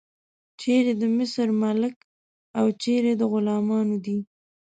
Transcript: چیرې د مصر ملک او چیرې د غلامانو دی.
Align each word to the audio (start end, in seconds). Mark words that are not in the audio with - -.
چیرې 0.59 0.93
د 1.01 1.03
مصر 1.17 1.47
ملک 1.61 1.95
او 2.57 2.65
چیرې 2.81 3.13
د 3.19 3.21
غلامانو 3.31 3.97
دی. 4.05 4.17